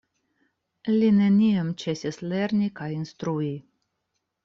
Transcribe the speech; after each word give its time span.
Li 0.93 1.09
neniam 1.17 1.71
ĉesis 1.85 2.19
lerni 2.33 2.73
kaj 2.83 2.91
instrui. 2.99 3.55